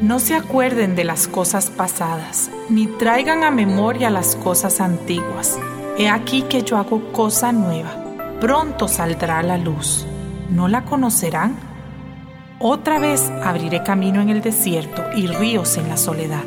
[0.00, 5.58] No se acuerden de las cosas pasadas, ni traigan a memoria las cosas antiguas.
[5.98, 7.90] He aquí que yo hago cosa nueva.
[8.40, 10.06] Pronto saldrá la luz.
[10.48, 11.54] ¿No la conocerán?
[12.58, 16.44] Otra vez abriré camino en el desierto y ríos en la soledad.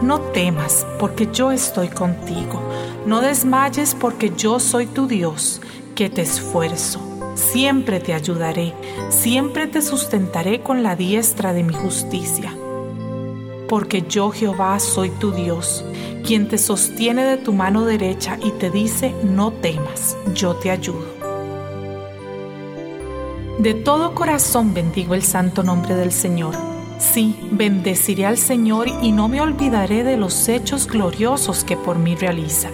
[0.00, 2.62] No temas, porque yo estoy contigo.
[3.04, 5.60] No desmayes, porque yo soy tu Dios,
[5.94, 7.09] que te esfuerzo.
[7.40, 8.74] Siempre te ayudaré,
[9.08, 12.54] siempre te sustentaré con la diestra de mi justicia.
[13.68, 15.84] Porque yo Jehová soy tu Dios,
[16.24, 21.06] quien te sostiene de tu mano derecha y te dice, no temas, yo te ayudo.
[23.58, 29.28] De todo corazón bendigo el santo nombre del Señor Sí, bendeciré al Señor y no
[29.28, 32.68] me olvidaré de los hechos gloriosos que por mí realiza.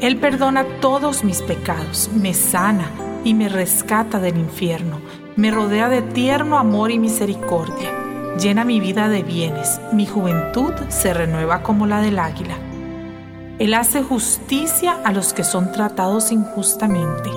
[0.00, 2.90] Él perdona todos mis pecados, me sana
[3.24, 5.00] y me rescata del infierno,
[5.36, 7.90] me rodea de tierno amor y misericordia,
[8.38, 12.56] llena mi vida de bienes, mi juventud se renueva como la del águila.
[13.58, 17.30] Él hace justicia a los que son tratados injustamente.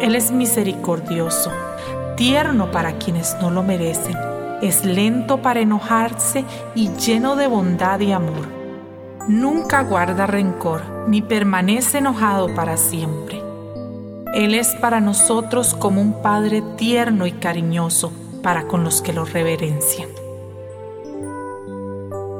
[0.00, 1.50] Él es misericordioso,
[2.16, 4.16] tierno para quienes no lo merecen
[4.62, 8.48] es lento para enojarse y lleno de bondad y amor.
[9.28, 13.42] Nunca guarda rencor ni permanece enojado para siempre.
[14.36, 18.12] Él es para nosotros como un Padre tierno y cariñoso
[18.42, 20.10] para con los que lo reverencian.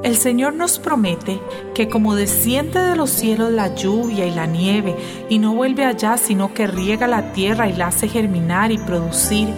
[0.03, 1.41] El Señor nos promete
[1.75, 4.95] que como desciende de los cielos la lluvia y la nieve
[5.31, 9.49] y no vuelve allá sino que riega la tierra y la hace germinar y producir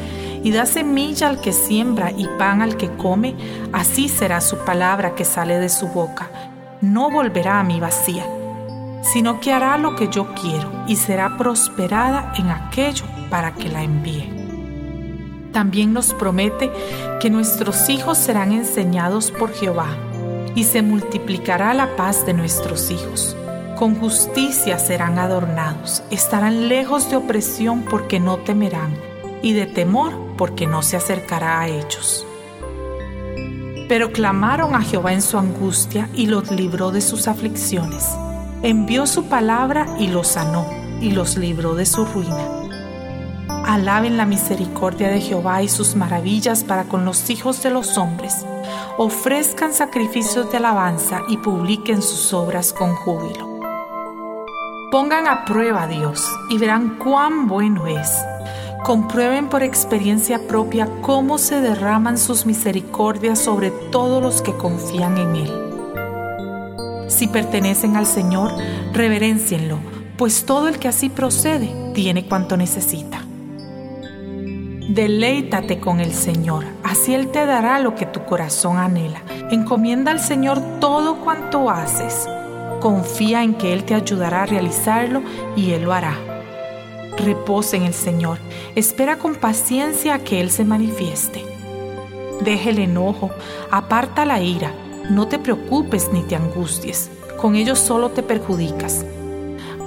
[0.45, 3.35] y da semilla al que siembra y pan al que come,
[3.73, 6.31] así será su palabra que sale de su boca.
[6.83, 8.25] No volverá a mí vacía,
[9.13, 13.83] sino que hará lo que yo quiero y será prosperada en aquello para que la
[13.83, 14.33] envíe.
[15.53, 16.71] También nos promete
[17.21, 19.97] que nuestros hijos serán enseñados por Jehová
[20.55, 23.37] y se multiplicará la paz de nuestros hijos.
[23.77, 28.93] Con justicia serán adornados, estarán lejos de opresión porque no temerán,
[29.43, 32.27] y de temor porque no se acercará a ellos.
[33.89, 38.17] Pero clamaron a Jehová en su angustia y los libró de sus aflicciones.
[38.63, 40.67] Envió su palabra y los sanó
[41.01, 42.49] y los libró de su ruina.
[43.65, 48.45] Alaben la misericordia de Jehová y sus maravillas para con los hijos de los hombres.
[48.97, 53.61] Ofrezcan sacrificios de alabanza y publiquen sus obras con júbilo.
[54.91, 58.19] Pongan a prueba a Dios y verán cuán bueno es
[58.85, 65.37] comprueben por experiencia propia cómo se derraman sus misericordias sobre todos los que confían en
[65.37, 65.68] Él.
[67.09, 68.53] Si pertenecen al Señor,
[68.93, 69.79] reverencienlo,
[70.17, 73.23] pues todo el que así procede tiene cuanto necesita.
[74.89, 79.23] Deleítate con el Señor, así Él te dará lo que tu corazón anhela.
[79.51, 82.27] Encomienda al Señor todo cuanto haces.
[82.81, 85.23] Confía en que Él te ayudará a realizarlo
[85.57, 86.15] y Él lo hará.
[87.17, 88.39] Reposa en el Señor.
[88.77, 91.45] Espera con paciencia a que Él se manifieste.
[92.43, 93.31] Deja el enojo,
[93.71, 94.73] aparta la ira.
[95.11, 97.11] No te preocupes ni te angusties.
[97.39, 99.07] Con ellos solo te perjudicas.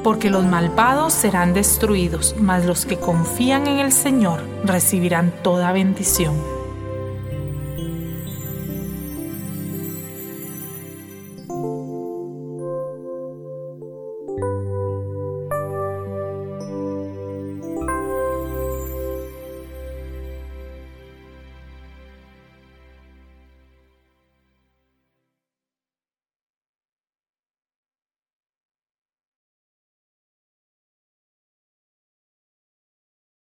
[0.04, 6.61] Porque los malvados serán destruidos, mas los que confían en el Señor recibirán toda bendición.